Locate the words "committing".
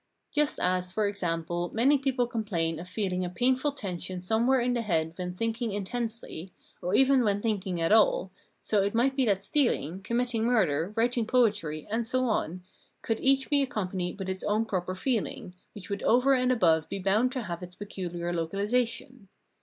10.03-10.43